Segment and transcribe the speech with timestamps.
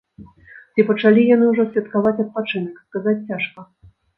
[0.73, 3.59] Ці пачалі яны ўжо святкаваць адпачынак, сказаць цяжка.